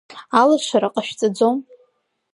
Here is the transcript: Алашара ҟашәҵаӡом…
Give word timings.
Алашара 0.39 0.93
ҟашәҵаӡом… 0.93 1.57